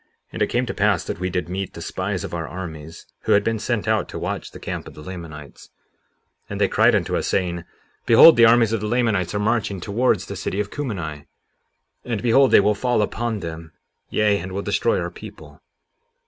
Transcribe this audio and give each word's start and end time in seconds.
And 0.33 0.41
it 0.41 0.47
came 0.47 0.65
to 0.65 0.73
pass 0.73 1.03
that 1.03 1.19
we 1.19 1.29
did 1.29 1.47
meet 1.47 1.75
the 1.75 1.79
spies 1.83 2.23
of 2.23 2.33
our 2.33 2.47
armies, 2.47 3.05
who 3.25 3.33
had 3.33 3.43
been 3.43 3.59
sent 3.59 3.87
out 3.87 4.09
to 4.09 4.17
watch 4.17 4.49
the 4.49 4.59
camp 4.59 4.87
of 4.87 4.95
the 4.95 5.03
Lamanites. 5.03 5.69
57:31 6.45 6.45
And 6.49 6.59
they 6.59 6.67
cried 6.67 6.95
unto 6.95 7.15
us, 7.15 7.27
saying—Behold, 7.27 8.35
the 8.35 8.45
armies 8.45 8.73
of 8.73 8.81
the 8.81 8.87
Lamanites 8.87 9.35
are 9.35 9.39
marching 9.39 9.79
towards 9.79 10.25
the 10.25 10.35
city 10.35 10.59
of 10.59 10.71
Cumeni; 10.71 11.27
and 12.03 12.23
behold, 12.23 12.49
they 12.49 12.59
will 12.59 12.73
fall 12.73 13.03
upon 13.03 13.41
them, 13.41 13.73
yea, 14.09 14.39
and 14.39 14.53
will 14.53 14.63
destroy 14.63 14.99
our 14.99 15.11
people. 15.11 15.61